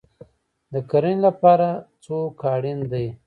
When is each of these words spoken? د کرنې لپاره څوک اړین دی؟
د 0.73 0.75
کرنې 0.89 1.17
لپاره 1.25 1.69
څوک 2.03 2.39
اړین 2.55 2.79
دی؟ 2.91 3.05